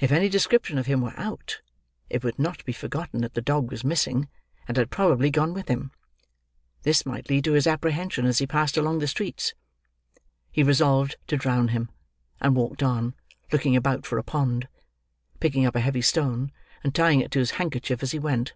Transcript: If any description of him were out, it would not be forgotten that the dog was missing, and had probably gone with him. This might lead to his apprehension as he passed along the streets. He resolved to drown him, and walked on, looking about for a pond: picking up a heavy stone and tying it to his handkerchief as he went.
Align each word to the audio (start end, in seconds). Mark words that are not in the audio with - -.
If 0.00 0.12
any 0.12 0.28
description 0.28 0.76
of 0.76 0.84
him 0.84 1.00
were 1.00 1.18
out, 1.18 1.62
it 2.10 2.22
would 2.22 2.38
not 2.38 2.62
be 2.66 2.74
forgotten 2.74 3.22
that 3.22 3.32
the 3.32 3.40
dog 3.40 3.70
was 3.70 3.84
missing, 3.84 4.28
and 4.68 4.76
had 4.76 4.90
probably 4.90 5.30
gone 5.30 5.54
with 5.54 5.68
him. 5.68 5.92
This 6.82 7.06
might 7.06 7.30
lead 7.30 7.44
to 7.44 7.52
his 7.52 7.66
apprehension 7.66 8.26
as 8.26 8.36
he 8.36 8.46
passed 8.46 8.76
along 8.76 8.98
the 8.98 9.06
streets. 9.08 9.54
He 10.52 10.62
resolved 10.62 11.16
to 11.28 11.38
drown 11.38 11.68
him, 11.68 11.88
and 12.38 12.54
walked 12.54 12.82
on, 12.82 13.14
looking 13.50 13.74
about 13.74 14.04
for 14.04 14.18
a 14.18 14.22
pond: 14.22 14.68
picking 15.40 15.64
up 15.64 15.74
a 15.74 15.80
heavy 15.80 16.02
stone 16.02 16.52
and 16.84 16.94
tying 16.94 17.20
it 17.20 17.30
to 17.30 17.38
his 17.38 17.52
handkerchief 17.52 18.02
as 18.02 18.10
he 18.12 18.18
went. 18.18 18.52